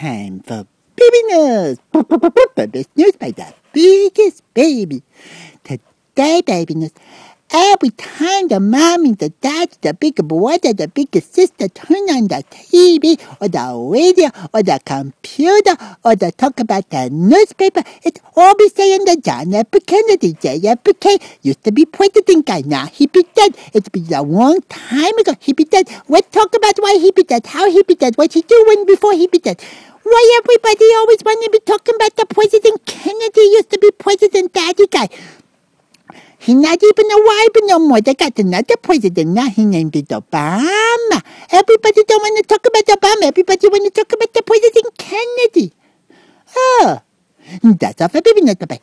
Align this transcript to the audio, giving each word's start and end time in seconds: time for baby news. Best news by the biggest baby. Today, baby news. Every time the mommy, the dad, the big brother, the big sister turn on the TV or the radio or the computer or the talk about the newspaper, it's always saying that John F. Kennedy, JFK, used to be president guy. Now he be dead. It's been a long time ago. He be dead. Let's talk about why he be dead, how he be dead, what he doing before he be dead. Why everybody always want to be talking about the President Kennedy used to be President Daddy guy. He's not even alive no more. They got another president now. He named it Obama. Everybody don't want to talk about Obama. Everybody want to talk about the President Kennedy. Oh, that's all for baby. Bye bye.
time 0.00 0.40
for 0.40 0.66
baby 0.96 1.22
news. 1.28 1.78
Best 2.56 2.88
news 2.96 3.16
by 3.20 3.30
the 3.32 3.52
biggest 3.72 4.42
baby. 4.54 5.02
Today, 5.62 6.40
baby 6.40 6.74
news. 6.74 6.92
Every 7.52 7.90
time 7.90 8.46
the 8.46 8.60
mommy, 8.60 9.12
the 9.12 9.30
dad, 9.42 9.76
the 9.82 9.92
big 9.92 10.16
brother, 10.26 10.72
the 10.72 10.86
big 10.86 11.12
sister 11.20 11.68
turn 11.68 12.08
on 12.08 12.28
the 12.28 12.44
TV 12.48 13.20
or 13.42 13.48
the 13.48 13.74
radio 13.90 14.30
or 14.54 14.62
the 14.62 14.80
computer 14.86 15.74
or 16.04 16.14
the 16.14 16.30
talk 16.30 16.60
about 16.60 16.88
the 16.90 17.10
newspaper, 17.10 17.82
it's 18.04 18.20
always 18.36 18.72
saying 18.72 19.04
that 19.06 19.24
John 19.24 19.52
F. 19.52 19.66
Kennedy, 19.84 20.34
JFK, 20.34 21.20
used 21.42 21.64
to 21.64 21.72
be 21.72 21.84
president 21.84 22.46
guy. 22.46 22.62
Now 22.64 22.86
he 22.86 23.08
be 23.08 23.26
dead. 23.34 23.56
It's 23.74 23.88
been 23.88 24.14
a 24.14 24.22
long 24.22 24.62
time 24.68 25.18
ago. 25.18 25.34
He 25.40 25.52
be 25.52 25.64
dead. 25.64 25.90
Let's 26.08 26.28
talk 26.30 26.54
about 26.54 26.78
why 26.78 26.98
he 27.00 27.10
be 27.10 27.24
dead, 27.24 27.46
how 27.46 27.68
he 27.68 27.82
be 27.82 27.96
dead, 27.96 28.16
what 28.16 28.32
he 28.32 28.42
doing 28.42 28.86
before 28.86 29.12
he 29.12 29.26
be 29.26 29.40
dead. 29.40 29.60
Why 30.10 30.40
everybody 30.42 30.86
always 30.98 31.22
want 31.22 31.38
to 31.44 31.50
be 31.50 31.60
talking 31.60 31.94
about 31.94 32.16
the 32.16 32.26
President 32.26 32.84
Kennedy 32.84 33.46
used 33.54 33.70
to 33.70 33.78
be 33.78 33.90
President 33.92 34.52
Daddy 34.52 34.86
guy. 34.90 35.08
He's 36.40 36.56
not 36.56 36.82
even 36.82 37.06
alive 37.06 37.54
no 37.70 37.78
more. 37.78 38.00
They 38.00 38.14
got 38.14 38.38
another 38.38 38.76
president 38.78 39.28
now. 39.28 39.50
He 39.50 39.64
named 39.66 39.94
it 39.94 40.08
Obama. 40.08 41.22
Everybody 41.52 42.02
don't 42.08 42.22
want 42.22 42.36
to 42.40 42.44
talk 42.48 42.64
about 42.66 42.86
Obama. 42.86 43.28
Everybody 43.28 43.68
want 43.68 43.84
to 43.84 43.90
talk 43.92 44.10
about 44.10 44.32
the 44.32 44.42
President 44.42 44.96
Kennedy. 44.96 45.72
Oh, 46.56 47.02
that's 47.78 48.00
all 48.00 48.08
for 48.08 48.22
baby. 48.22 48.40
Bye 48.40 48.54
bye. 48.66 48.80